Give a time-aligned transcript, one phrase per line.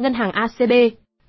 [0.00, 0.72] Ngân hàng ACB,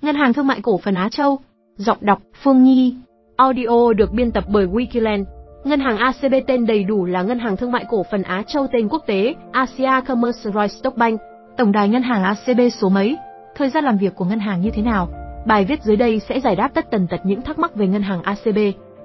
[0.02, 1.40] Ngân hàng Thương mại Cổ phần Á Châu.
[1.78, 2.96] Giọng đọc Phương Nhi.
[3.38, 5.24] Audio được biên tập bởi Wikiland.
[5.64, 8.68] Ngân hàng ACB tên đầy đủ là Ngân hàng Thương mại Cổ phần Á Châu
[8.72, 11.20] tên quốc tế Asia Commercial Stock Bank.
[11.58, 13.18] Tổng đài ngân hàng ACB số mấy?
[13.56, 15.10] Thời gian làm việc của ngân hàng như thế nào?
[15.48, 18.04] Bài viết dưới đây sẽ giải đáp tất tần tật những thắc mắc về ngân
[18.04, 18.58] hàng ACB.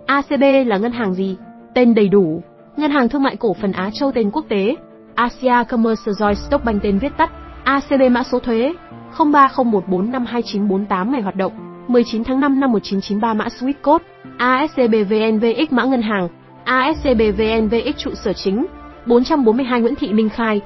[0.07, 1.37] ACB là ngân hàng gì?
[1.75, 2.43] Tên đầy đủ.
[2.77, 4.77] Ngân hàng Thương mại Cổ phần Á Châu tên quốc tế
[5.15, 7.31] Asia Commercial Stock Bank tên viết tắt
[7.65, 8.73] ACB mã số thuế
[9.19, 11.53] 0301452948 ngày hoạt động
[11.89, 14.05] 19 tháng 5 năm 1993 mã Swift code
[14.39, 16.29] ASCBVNVX mã ngân hàng
[16.65, 18.67] ASCBVNVX trụ sở chính
[19.07, 20.61] 442 Nguyễn Thị Minh Khai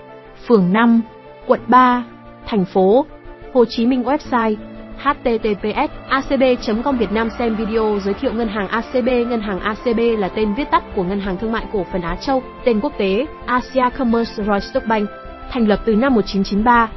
[0.47, 1.01] phường 5
[1.47, 2.05] quận 3
[2.47, 3.07] thành phố
[3.53, 4.57] Hồ Chí Minh website
[5.03, 10.29] https acb.com Việt Nam xem video giới thiệu ngân hàng ACB Ngân hàng ACB là
[10.29, 13.27] tên viết tắt của Ngân hàng Thương mại Cổ phần Á Châu, tên quốc tế
[13.47, 15.09] Asia Commerce Stock Bank,
[15.51, 16.89] thành lập từ năm 1993.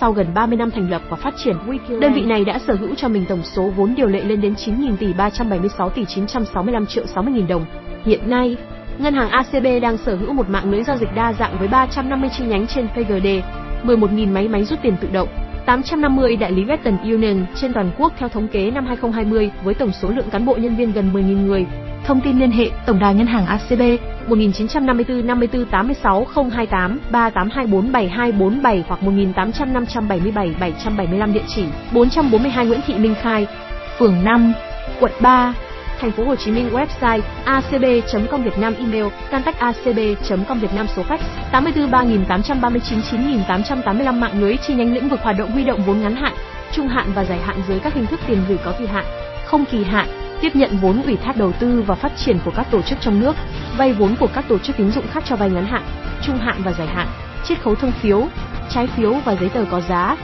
[0.00, 1.56] Sau gần 30 năm thành lập và phát triển,
[2.00, 4.54] đơn vị này đã sở hữu cho mình tổng số vốn điều lệ lên đến
[4.54, 7.64] 9.000 tỷ 376 tỷ 965 triệu 60 nghìn đồng.
[8.04, 8.56] Hiện nay,
[8.98, 12.30] Ngân hàng ACB đang sở hữu một mạng lưới giao dịch đa dạng với 350
[12.38, 13.26] chi nhánh trên PGD,
[13.84, 15.28] 11.000 máy máy rút tiền tự động,
[15.66, 19.92] 850 đại lý Western Union trên toàn quốc theo thống kế năm 2020 với tổng
[20.02, 21.66] số lượng cán bộ nhân viên gần 10.000 người.
[22.04, 23.82] Thông tin liên hệ Tổng đài Ngân hàng ACB
[24.28, 32.94] 1954 54 86 028 3824 7247 hoặc 1800 577 775 địa chỉ 442 Nguyễn Thị
[32.94, 33.46] Minh Khai,
[33.98, 34.52] phường 5,
[35.00, 35.54] quận 3,
[36.00, 41.18] thành phố Hồ Chí Minh website acb.com.vn, email contact.acb.com.vn, số fax
[41.52, 46.16] 84 3839 9885 mạng lưới chi nhánh lĩnh vực hoạt động huy động vốn ngắn
[46.16, 46.32] hạn,
[46.72, 49.04] trung hạn và dài hạn dưới các hình thức tiền gửi có kỳ hạn,
[49.44, 50.08] không kỳ hạn,
[50.42, 53.20] tiếp nhận vốn ủy thác đầu tư và phát triển của các tổ chức trong
[53.20, 53.36] nước,
[53.76, 55.82] vay vốn của các tổ chức tín dụng khác cho vay ngắn hạn,
[56.22, 57.08] trung hạn và dài hạn,
[57.44, 58.28] chiết khấu thông phiếu,
[58.70, 60.16] trái phiếu và giấy tờ có giá,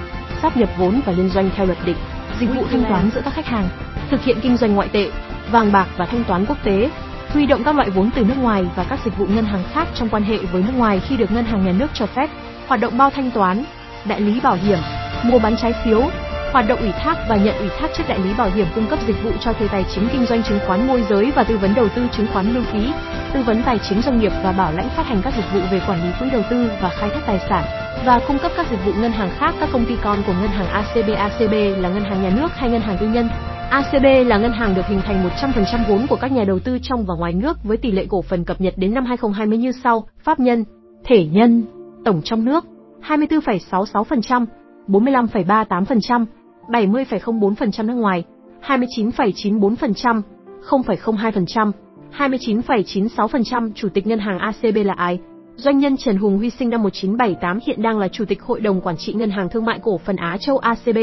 [0.42, 1.96] sáp nhập vốn và liên doanh theo luật định,
[2.40, 3.68] dịch vụ thanh toán giữa các khách hàng,
[4.10, 5.10] thực hiện kinh doanh ngoại tệ,
[5.50, 6.90] vàng bạc và thanh toán quốc tế,
[7.32, 9.88] huy động các loại vốn từ nước ngoài và các dịch vụ ngân hàng khác
[9.94, 12.30] trong quan hệ với nước ngoài khi được ngân hàng nhà nước cho phép,
[12.66, 13.64] hoạt động bao thanh toán,
[14.04, 14.78] đại lý bảo hiểm,
[15.24, 16.02] mua bán trái phiếu,
[16.52, 18.98] hoạt động ủy thác và nhận ủy thác trước đại lý bảo hiểm cung cấp
[19.06, 21.74] dịch vụ cho thuê tài chính kinh doanh chứng khoán môi giới và tư vấn
[21.74, 22.92] đầu tư chứng khoán lưu ký,
[23.34, 25.80] tư vấn tài chính doanh nghiệp và bảo lãnh phát hành các dịch vụ về
[25.88, 27.64] quản lý quỹ đầu tư và khai thác tài sản
[28.06, 29.54] và cung cấp các dịch vụ ngân hàng khác.
[29.60, 32.70] Các công ty con của ngân hàng ACB ACB là ngân hàng nhà nước hay
[32.70, 33.28] ngân hàng tư nhân?
[33.70, 37.04] ACB là ngân hàng được hình thành 100% vốn của các nhà đầu tư trong
[37.06, 40.08] và ngoài nước với tỷ lệ cổ phần cập nhật đến năm 2020 như sau:
[40.24, 40.64] pháp nhân,
[41.04, 41.64] thể nhân,
[42.04, 42.64] tổng trong nước
[43.08, 44.46] 24,66%,
[44.88, 46.26] 45,38%,
[46.68, 48.24] 70,04% nước ngoài,
[48.66, 50.22] 29,94%,
[50.68, 51.72] 0,02%,
[52.18, 53.72] 29,96%.
[53.74, 55.18] Chủ tịch ngân hàng ACB là ai?
[55.56, 58.80] Doanh nhân Trần Hùng Huy sinh năm 1978 hiện đang là chủ tịch hội đồng
[58.80, 60.98] quản trị ngân hàng thương mại cổ phần Á Châu ACB.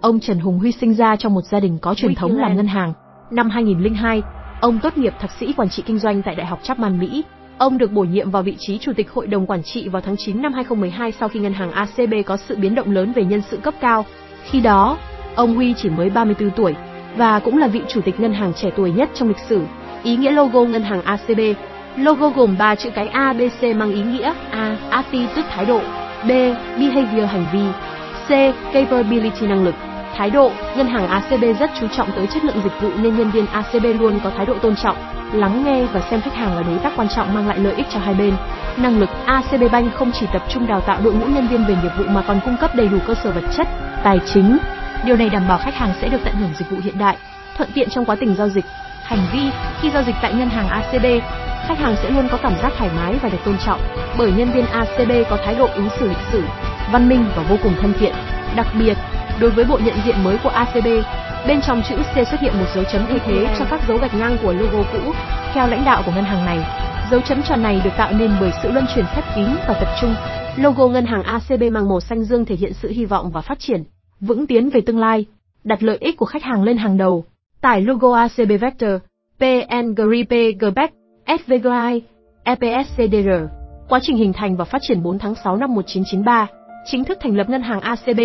[0.00, 2.66] Ông Trần Hùng Huy sinh ra trong một gia đình có truyền thống làm ngân
[2.66, 2.92] hàng.
[3.30, 4.22] Năm 2002,
[4.60, 7.24] ông tốt nghiệp thạc sĩ quản trị kinh doanh tại Đại học Chapman Mỹ.
[7.58, 10.16] Ông được bổ nhiệm vào vị trí chủ tịch hội đồng quản trị vào tháng
[10.16, 13.42] 9 năm 2012 sau khi ngân hàng ACB có sự biến động lớn về nhân
[13.50, 14.04] sự cấp cao.
[14.44, 14.98] Khi đó,
[15.34, 16.74] ông Huy chỉ mới 34 tuổi
[17.16, 19.62] và cũng là vị chủ tịch ngân hàng trẻ tuổi nhất trong lịch sử.
[20.02, 21.40] Ý nghĩa logo ngân hàng ACB
[21.96, 24.76] Logo gồm 3 chữ cái A, B, C mang ý nghĩa A.
[24.90, 25.80] Attitude thái độ
[26.24, 26.28] B.
[26.78, 27.64] Behavior hành vi
[28.26, 28.30] C.
[28.72, 29.74] Capability năng lực
[30.16, 33.30] Thái độ, ngân hàng ACB rất chú trọng tới chất lượng dịch vụ nên nhân
[33.30, 34.96] viên ACB luôn có thái độ tôn trọng,
[35.32, 37.86] lắng nghe và xem khách hàng là đối tác quan trọng mang lại lợi ích
[37.90, 38.34] cho hai bên.
[38.76, 41.76] Năng lực ACB Bank không chỉ tập trung đào tạo đội ngũ nhân viên về
[41.82, 43.68] nghiệp vụ mà còn cung cấp đầy đủ cơ sở vật chất,
[44.04, 44.58] tài chính.
[45.04, 47.16] Điều này đảm bảo khách hàng sẽ được tận hưởng dịch vụ hiện đại,
[47.56, 48.64] thuận tiện trong quá trình giao dịch.
[49.04, 49.40] Hành vi,
[49.80, 51.06] khi giao dịch tại ngân hàng ACB,
[51.68, 53.80] khách hàng sẽ luôn có cảm giác thoải mái và được tôn trọng,
[54.18, 56.42] bởi nhân viên ACB có thái độ ứng xử lịch sử,
[56.92, 58.14] văn minh và vô cùng thân thiện.
[58.56, 58.96] Đặc biệt,
[59.40, 60.86] đối với bộ nhận diện mới của ACB,
[61.48, 64.14] bên trong chữ C xuất hiện một dấu chấm thay thế cho các dấu gạch
[64.14, 65.12] ngang của logo cũ.
[65.54, 66.58] Theo lãnh đạo của ngân hàng này,
[67.10, 69.88] dấu chấm tròn này được tạo nên bởi sự luân chuyển khép kín và tập
[70.00, 70.14] trung.
[70.56, 73.58] Logo ngân hàng ACB mang màu xanh dương thể hiện sự hy vọng và phát
[73.58, 73.84] triển,
[74.20, 75.26] vững tiến về tương lai,
[75.64, 77.24] đặt lợi ích của khách hàng lên hàng đầu.
[77.60, 78.90] Tải logo ACB Vector,
[79.38, 80.58] PN GRIP
[81.26, 82.02] SVGI,
[82.44, 83.30] EPSCDR.
[83.88, 86.46] Quá trình hình thành và phát triển 4 tháng 6 năm 1993,
[86.84, 88.20] chính thức thành lập ngân hàng ACB.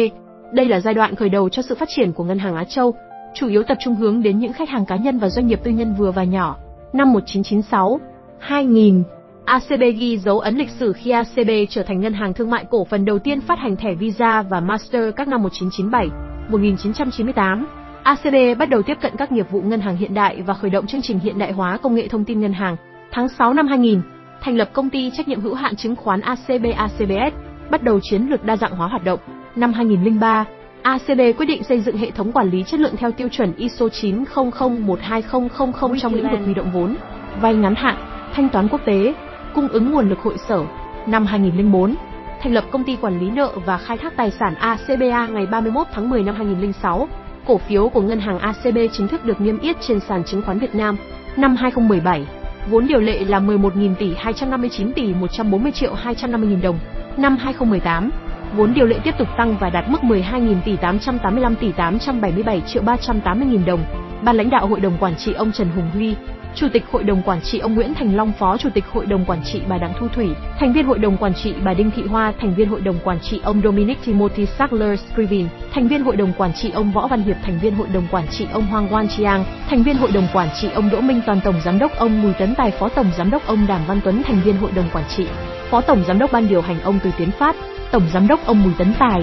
[0.54, 2.94] Đây là giai đoạn khởi đầu cho sự phát triển của ngân hàng Á Châu,
[3.34, 5.72] chủ yếu tập trung hướng đến những khách hàng cá nhân và doanh nghiệp tư
[5.72, 6.58] nhân vừa và nhỏ.
[6.94, 8.00] Năm 1996,
[8.40, 9.04] 2000,
[9.46, 12.86] ACB ghi dấu ấn lịch sử khi ACB trở thành ngân hàng thương mại cổ
[12.86, 16.08] phần đầu tiên phát hành thẻ Visa và Master các năm 1997,
[16.50, 17.68] 1998.
[18.04, 20.88] ACB bắt đầu tiếp cận các nghiệp vụ ngân hàng hiện đại và khởi động
[20.88, 22.76] chương trình hiện đại hóa công nghệ thông tin ngân hàng.
[23.12, 24.02] Tháng 6 năm 2000,
[24.42, 27.36] thành lập công ty trách nhiệm hữu hạn chứng khoán ACB ACBS,
[27.72, 29.20] bắt đầu chiến lược đa dạng hóa hoạt động.
[29.56, 30.46] Năm 2003,
[30.82, 33.86] ACB quyết định xây dựng hệ thống quản lý chất lượng theo tiêu chuẩn ISO
[33.86, 36.96] 90012000 trong lĩnh vực huy động vốn,
[37.42, 37.96] vay ngắn hạn,
[38.34, 39.14] thanh toán quốc tế,
[39.56, 40.64] cung ứng nguồn lực hội sở.
[41.08, 41.96] Năm 2004,
[42.42, 45.88] thành lập công ty quản lý nợ và khai thác tài sản ACBA ngày 31
[45.94, 47.08] tháng 10 năm 2006.
[47.48, 50.60] Cổ phiếu của ngân hàng ACB chính thức được niêm yết trên sàn chứng khoán
[50.60, 50.98] Việt Nam.
[51.36, 52.26] Năm 2017,
[52.70, 56.80] vốn điều lệ là 11.000 tỷ 259 tỷ 140 triệu 250 nghìn đồng.
[57.18, 58.10] Năm 2018,
[58.56, 62.84] vốn điều lệ tiếp tục tăng và đạt mức 12.000 tỷ 885 tỷ 877 triệu
[62.84, 63.84] 380 nghìn đồng.
[64.24, 66.16] Ban lãnh đạo hội đồng quản trị ông Trần Hùng Huy,
[66.56, 69.26] Chủ tịch Hội đồng Quản trị ông Nguyễn Thành Long, Phó Chủ tịch Hội đồng
[69.26, 70.30] Quản trị bà Đặng Thu Thủy,
[70.60, 73.20] thành viên Hội đồng Quản trị bà Đinh Thị Hoa, thành viên Hội đồng Quản
[73.20, 77.24] trị ông Dominic Timothy Sackler Scrivin, thành viên Hội đồng Quản trị ông Võ Văn
[77.24, 80.28] Hiệp, thành viên Hội đồng Quản trị ông Hoàng Quan Chiang, thành viên Hội đồng
[80.34, 83.12] Quản trị ông Đỗ Minh Toàn, Tổng Giám đốc ông Bùi Tấn Tài, Phó Tổng
[83.18, 85.28] Giám đốc ông Đàm Văn Tuấn, thành viên Hội đồng Quản trị,
[85.70, 87.56] Phó Tổng Giám đốc Ban điều hành ông Từ Tiến Phát,
[87.92, 89.22] Tổng Giám đốc ông Bùi Tấn Tài,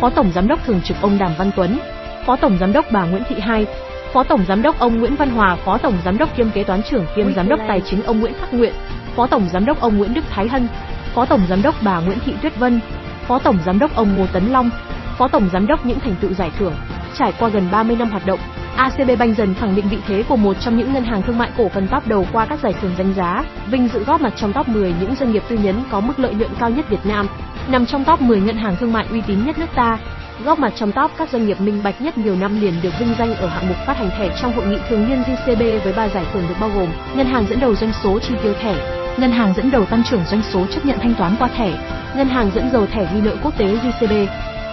[0.00, 1.78] Phó Tổng Giám đốc Thường trực ông Đàm Văn Tuấn,
[2.26, 3.66] Phó Tổng Giám đốc bà Nguyễn Thị Hai,
[4.12, 6.82] Phó Tổng Giám đốc ông Nguyễn Văn Hòa, Phó Tổng Giám đốc kiêm kế toán
[6.82, 8.74] trưởng kiêm Giám đốc Tài chính ông Nguyễn Khắc Nguyện,
[9.16, 10.68] Phó Tổng Giám đốc ông Nguyễn Đức Thái Hân,
[11.14, 12.80] Phó Tổng Giám đốc bà Nguyễn Thị Tuyết Vân,
[13.28, 14.70] Phó Tổng Giám đốc ông Ngô Tấn Long,
[15.18, 16.74] Phó Tổng Giám đốc những thành tựu giải thưởng.
[17.18, 18.38] Trải qua gần 30 năm hoạt động,
[18.76, 21.50] ACB Bank dần khẳng định vị thế của một trong những ngân hàng thương mại
[21.58, 24.52] cổ phần top đầu qua các giải thưởng danh giá, vinh dự góp mặt trong
[24.52, 27.26] top 10 những doanh nghiệp tư nhân có mức lợi nhuận cao nhất Việt Nam,
[27.68, 29.98] nằm trong top 10 ngân hàng thương mại uy tín nhất nước ta,
[30.44, 33.14] góp mặt trong top các doanh nghiệp minh bạch nhất nhiều năm liền được vinh
[33.18, 36.08] danh ở hạng mục phát hành thẻ trong hội nghị thường niên JCB với ba
[36.08, 38.74] giải thưởng được bao gồm: ngân hàng dẫn đầu doanh số chi tiêu thẻ,
[39.18, 41.70] ngân hàng dẫn đầu tăng trưởng doanh số chấp nhận thanh toán qua thẻ,
[42.16, 44.26] ngân hàng dẫn đầu thẻ ghi nợ quốc tế JCB.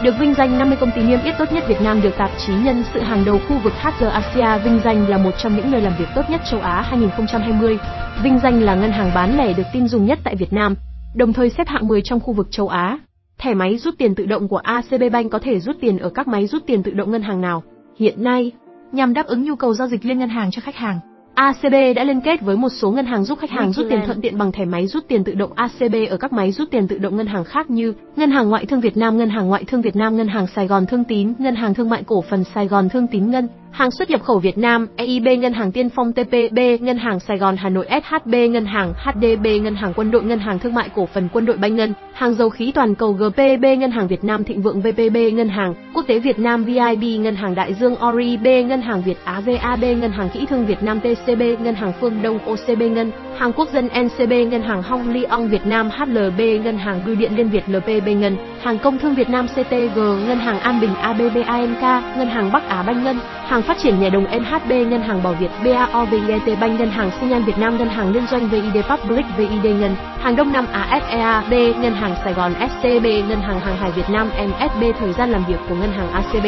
[0.03, 2.53] Được vinh danh 50 công ty niêm yết tốt nhất Việt Nam được tạp chí
[2.53, 5.81] Nhân sự hàng đầu khu vực HG Asia vinh danh là một trong những nơi
[5.81, 7.77] làm việc tốt nhất châu Á 2020.
[8.23, 10.75] Vinh danh là ngân hàng bán lẻ được tin dùng nhất tại Việt Nam,
[11.15, 12.99] đồng thời xếp hạng 10 trong khu vực châu Á.
[13.37, 16.27] Thẻ máy rút tiền tự động của ACB Bank có thể rút tiền ở các
[16.27, 17.63] máy rút tiền tự động ngân hàng nào.
[17.99, 18.51] Hiện nay,
[18.91, 20.99] nhằm đáp ứng nhu cầu giao dịch liên ngân hàng cho khách hàng,
[21.39, 24.21] ACB đã liên kết với một số ngân hàng giúp khách hàng rút tiền thuận
[24.21, 26.97] tiện bằng thẻ máy rút tiền tự động ACB ở các máy rút tiền tự
[26.97, 29.81] động ngân hàng khác như Ngân hàng Ngoại thương Việt Nam, Ngân hàng Ngoại thương
[29.81, 32.67] Việt Nam, Ngân hàng Sài Gòn Thương Tín, Ngân hàng Thương mại Cổ phần Sài
[32.67, 36.13] Gòn Thương Tín Ngân, hàng xuất nhập khẩu Việt Nam, EIB, Ngân hàng Tiên Phong
[36.13, 40.23] TPB, Ngân hàng Sài Gòn Hà Nội SHB, Ngân hàng HDB, Ngân hàng Quân đội,
[40.23, 43.13] Ngân hàng Thương mại Cổ phần Quân đội Banh Ngân, hàng dầu khí toàn cầu
[43.13, 47.21] GPB, Ngân hàng Việt Nam Thịnh Vượng VPB, Ngân hàng Quốc tế Việt Nam VIB,
[47.21, 50.83] Ngân hàng Đại Dương ORIB, Ngân hàng Việt Á VAB, Ngân hàng Kỹ thương Việt
[50.83, 55.13] Nam TCB, Ngân hàng Phương Đông OCB Ngân, hàng Quốc dân NCB, Ngân hàng Hong
[55.13, 59.15] Leong Việt Nam HLB, Ngân hàng Bưu điện Liên Việt LPB Ngân, hàng Công thương
[59.15, 61.81] Việt Nam CTG, Ngân hàng An Bình ABB ANK,
[62.17, 65.33] Ngân hàng Bắc Á Banh Ngân, hàng Phát triển Nhà đồng NHB, Ngân hàng Bảo
[65.33, 68.83] Việt BAO VIT Bank, Ngân hàng sinh nhan Việt Nam, Ngân hàng Liên doanh VID
[68.89, 73.59] Public VID Ngân, hàng Đông Nam Á SEAB, Ngân hàng Sài Gòn SCB, Ngân hàng
[73.59, 76.45] Hàng hải Việt Nam MSB thời gian làm việc của Ngân hàng ACB.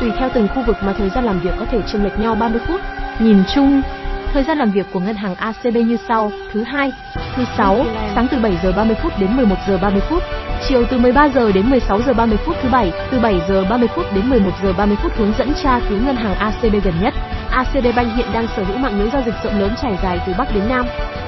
[0.00, 2.34] Tùy theo từng khu vực mà thời gian làm việc có thể chênh lệch nhau
[2.34, 2.80] 30 phút.
[3.20, 3.82] Nhìn chung,
[4.32, 6.92] Thời gian làm việc của ngân hàng ACB như sau: thứ hai,
[7.36, 7.84] thứ sáu,
[8.14, 10.22] sáng từ 7 giờ 30 phút đến 11 giờ 30 phút,
[10.68, 13.88] chiều từ 13 giờ đến 16 giờ 30 phút thứ bảy, từ 7 giờ 30
[13.94, 17.14] phút đến 11 giờ 30 phút hướng dẫn tra cứu ngân hàng ACB gần nhất.
[17.50, 20.32] ACB Bank hiện đang sở hữu mạng lưới giao dịch rộng lớn trải dài từ
[20.38, 20.86] Bắc đến Nam.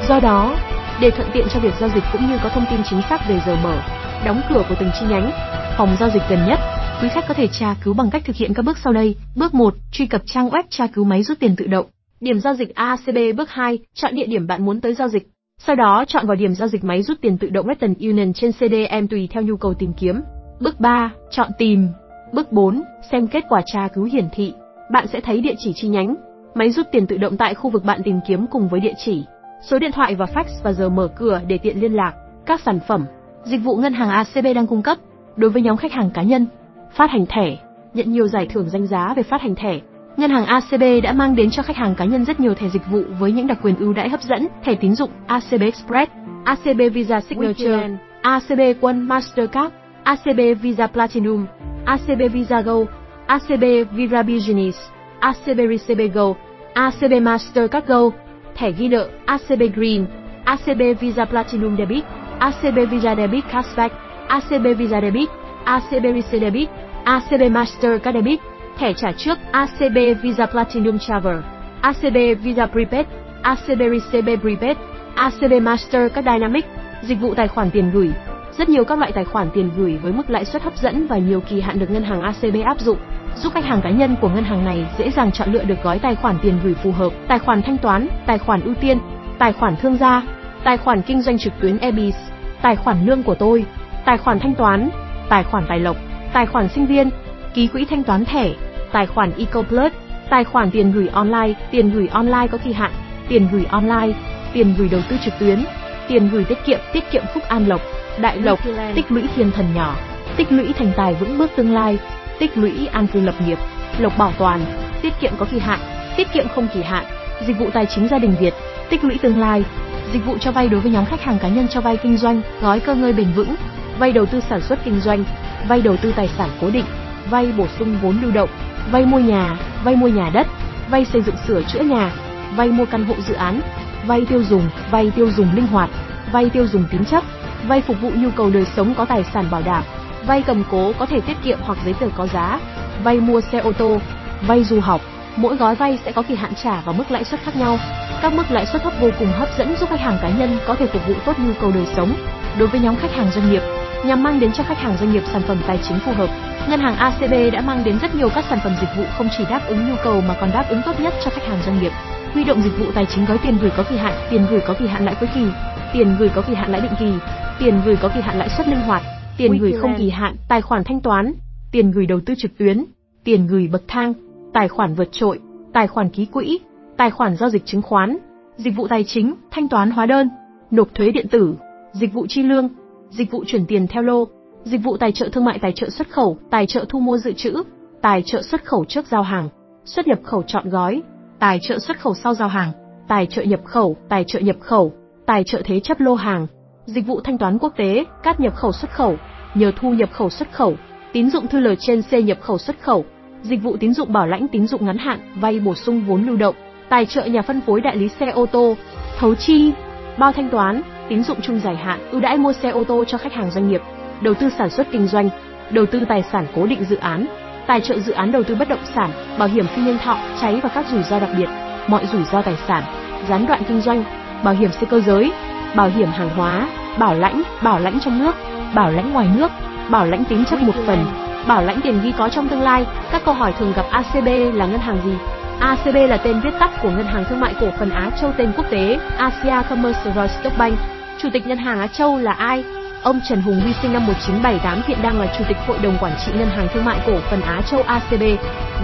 [0.08, 0.56] Do đó,
[1.00, 3.40] để thuận tiện cho việc giao dịch cũng như có thông tin chính xác về
[3.46, 3.82] giờ mở,
[4.26, 5.30] đóng cửa của từng chi nhánh,
[5.78, 6.58] phòng giao dịch gần nhất,
[7.02, 9.14] quý khách có thể tra cứu bằng cách thực hiện các bước sau đây.
[9.36, 11.86] Bước 1, truy cập trang web tra cứu máy rút tiền tự động.
[12.20, 15.28] Điểm giao dịch ACB bước 2, chọn địa điểm bạn muốn tới giao dịch.
[15.66, 18.52] Sau đó chọn vào điểm giao dịch máy rút tiền tự động Western Union trên
[18.52, 20.20] CDM tùy theo nhu cầu tìm kiếm.
[20.60, 21.88] Bước 3, chọn tìm.
[22.32, 24.52] Bước 4, xem kết quả tra cứu hiển thị.
[24.92, 26.14] Bạn sẽ thấy địa chỉ chi nhánh,
[26.54, 29.24] máy rút tiền tự động tại khu vực bạn tìm kiếm cùng với địa chỉ,
[29.62, 32.14] số điện thoại và fax và giờ mở cửa để tiện liên lạc.
[32.46, 33.04] Các sản phẩm,
[33.44, 34.98] dịch vụ ngân hàng ACB đang cung cấp
[35.36, 36.46] đối với nhóm khách hàng cá nhân,
[36.92, 37.56] phát hành thẻ,
[37.94, 39.80] nhận nhiều giải thưởng danh giá về phát hành thẻ
[40.16, 42.86] Ngân hàng ACB đã mang đến cho khách hàng cá nhân rất nhiều thẻ dịch
[42.90, 46.12] vụ với những đặc quyền ưu đãi hấp dẫn, thẻ tín dụng ACB Express,
[46.44, 47.88] ACB Visa Signature,
[48.22, 51.46] ACB One Mastercard, ACB Visa Platinum,
[51.84, 52.84] ACB Visa Go,
[53.26, 54.78] ACB Visa Business,
[55.20, 56.34] ACB Receive Go,
[56.74, 58.10] ACB Mastercard Go,
[58.54, 60.06] thẻ ghi nợ ACB Green,
[60.44, 62.04] ACB Visa Platinum Debit,
[62.38, 63.90] ACB Visa Debit Cashback,
[64.28, 65.28] ACB Visa Debit,
[65.64, 66.68] ACB Receive Debit,
[67.04, 68.40] ACB Mastercard Debit,
[68.80, 71.36] thẻ trả trước ACB Visa Platinum Travel,
[71.80, 73.06] ACB Visa Prepaid,
[73.42, 74.76] ACB Receive Prepaid,
[75.14, 76.64] ACB Master các Dynamic,
[77.02, 78.10] dịch vụ tài khoản tiền gửi.
[78.58, 81.18] Rất nhiều các loại tài khoản tiền gửi với mức lãi suất hấp dẫn và
[81.18, 82.98] nhiều kỳ hạn được ngân hàng ACB áp dụng,
[83.36, 85.98] giúp khách hàng cá nhân của ngân hàng này dễ dàng chọn lựa được gói
[85.98, 88.98] tài khoản tiền gửi phù hợp, tài khoản thanh toán, tài khoản ưu tiên,
[89.38, 90.22] tài khoản thương gia,
[90.64, 92.16] tài khoản kinh doanh trực tuyến EBIS,
[92.62, 93.64] tài khoản lương của tôi,
[94.04, 94.88] tài khoản thanh toán,
[95.28, 95.96] tài khoản tài lộc,
[96.32, 97.10] tài khoản sinh viên,
[97.54, 98.54] ký quỹ thanh toán thẻ,
[98.92, 99.92] tài khoản EcoPlus,
[100.30, 102.92] tài khoản tiền gửi online, tiền gửi online có kỳ hạn,
[103.28, 104.12] tiền gửi online,
[104.52, 105.64] tiền gửi đầu tư trực tuyến,
[106.08, 107.80] tiền gửi tiết kiệm, tiết kiệm Phúc An Lộc,
[108.20, 108.58] Đại Lộc,
[108.94, 109.96] tích lũy thiên thần nhỏ,
[110.36, 111.98] tích lũy thành tài vững bước tương lai,
[112.38, 113.58] tích lũy an cư lập nghiệp,
[113.98, 114.60] lộc bảo toàn,
[115.02, 115.78] tiết kiệm có kỳ hạn,
[116.16, 117.04] tiết kiệm không kỳ hạn,
[117.46, 118.54] dịch vụ tài chính gia đình Việt,
[118.90, 119.64] tích lũy tương lai,
[120.12, 122.42] dịch vụ cho vay đối với nhóm khách hàng cá nhân cho vay kinh doanh,
[122.60, 123.54] gói cơ ngơi bền vững,
[123.98, 125.24] vay đầu tư sản xuất kinh doanh,
[125.68, 126.84] vay đầu tư tài sản cố định,
[127.30, 128.50] vay bổ sung vốn lưu động,
[128.90, 130.46] vay mua nhà, vay mua nhà đất,
[130.90, 132.12] vay xây dựng sửa chữa nhà,
[132.56, 133.60] vay mua căn hộ dự án,
[134.06, 135.90] vay tiêu dùng, vay tiêu dùng linh hoạt,
[136.32, 137.24] vay tiêu dùng tín chấp,
[137.68, 139.82] vay phục vụ nhu cầu đời sống có tài sản bảo đảm,
[140.26, 142.60] vay cầm cố có thể tiết kiệm hoặc giấy tờ có giá,
[143.04, 143.98] vay mua xe ô tô,
[144.46, 145.00] vay du học.
[145.36, 147.78] Mỗi gói vay sẽ có kỳ hạn trả và mức lãi suất khác nhau.
[148.22, 150.74] Các mức lãi suất thấp vô cùng hấp dẫn giúp khách hàng cá nhân có
[150.74, 152.14] thể phục vụ tốt nhu cầu đời sống.
[152.58, 153.62] Đối với nhóm khách hàng doanh nghiệp,
[154.06, 156.28] nhằm mang đến cho khách hàng doanh nghiệp sản phẩm tài chính phù hợp,
[156.68, 159.44] ngân hàng ACB đã mang đến rất nhiều các sản phẩm dịch vụ không chỉ
[159.50, 161.92] đáp ứng nhu cầu mà còn đáp ứng tốt nhất cho khách hàng doanh nghiệp.
[162.32, 164.74] Huy động dịch vụ tài chính gói tiền gửi có kỳ hạn, tiền gửi có
[164.78, 165.46] kỳ hạn lãi cuối kỳ,
[165.92, 167.12] tiền gửi có kỳ hạn lãi định kỳ,
[167.58, 169.02] tiền gửi có kỳ hạn lãi suất linh hoạt,
[169.36, 171.32] tiền gửi không kỳ hạn, tài khoản thanh toán,
[171.72, 172.84] tiền gửi đầu tư trực tuyến,
[173.24, 174.12] tiền gửi bậc thang,
[174.52, 175.38] tài khoản vượt trội,
[175.72, 176.58] tài khoản ký quỹ,
[176.96, 178.16] tài khoản giao dịch chứng khoán,
[178.56, 180.28] dịch vụ tài chính, thanh toán hóa đơn,
[180.70, 181.54] nộp thuế điện tử,
[181.92, 182.68] dịch vụ chi lương,
[183.10, 184.24] dịch vụ chuyển tiền theo lô,
[184.64, 187.32] dịch vụ tài trợ thương mại tài trợ xuất khẩu, tài trợ thu mua dự
[187.32, 187.62] trữ,
[188.02, 189.48] tài trợ xuất khẩu trước giao hàng,
[189.84, 191.02] xuất nhập khẩu chọn gói,
[191.38, 192.72] tài trợ xuất khẩu sau giao hàng,
[193.08, 194.92] tài trợ nhập khẩu, tài trợ nhập khẩu,
[195.26, 196.46] tài trợ thế chấp lô hàng,
[196.86, 199.16] dịch vụ thanh toán quốc tế, cát nhập khẩu xuất khẩu,
[199.54, 200.74] nhờ thu nhập khẩu xuất khẩu,
[201.12, 203.04] tín dụng thư lời trên C nhập khẩu xuất khẩu,
[203.42, 206.36] dịch vụ tín dụng bảo lãnh tín dụng ngắn hạn, vay bổ sung vốn lưu
[206.36, 206.54] động,
[206.88, 208.76] tài trợ nhà phân phối đại lý xe ô tô,
[209.18, 209.72] thấu chi,
[210.18, 213.18] bao thanh toán, tín dụng chung dài hạn, ưu đãi mua xe ô tô cho
[213.18, 213.80] khách hàng doanh nghiệp,
[214.20, 215.30] đầu tư sản xuất kinh doanh,
[215.70, 217.26] đầu tư tài sản cố định dự án,
[217.66, 220.60] tài trợ dự án đầu tư bất động sản, bảo hiểm phi nhân thọ, cháy
[220.62, 221.48] và các rủi ro đặc biệt,
[221.86, 222.82] mọi rủi ro tài sản,
[223.28, 224.04] gián đoạn kinh doanh,
[224.44, 225.32] bảo hiểm xe cơ giới,
[225.76, 228.34] bảo hiểm hàng hóa, bảo lãnh, bảo lãnh trong nước,
[228.74, 229.50] bảo lãnh ngoài nước,
[229.90, 231.04] bảo lãnh tín chấp một phần,
[231.46, 232.86] bảo lãnh tiền ghi có trong tương lai.
[233.12, 235.14] Các câu hỏi thường gặp ACB là ngân hàng gì?
[235.60, 238.52] ACB là tên viết tắt của Ngân hàng Thương mại Cổ phần Á Châu tên
[238.56, 240.99] quốc tế Asia Commercial Stock Bank.
[241.22, 242.64] Chủ tịch Ngân hàng Á Châu là ai?
[243.02, 246.12] Ông Trần Hùng Huy sinh năm 1978 hiện đang là Chủ tịch Hội đồng Quản
[246.26, 248.22] trị Ngân hàng Thương mại Cổ phần Á Châu ACB,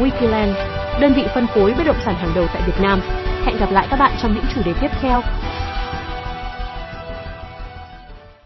[0.01, 0.53] Wikiland,
[1.01, 3.01] đơn vị phân phối bất động sản hàng đầu tại Việt Nam.
[3.45, 5.23] Hẹn gặp lại các bạn trong những chủ đề tiếp theo.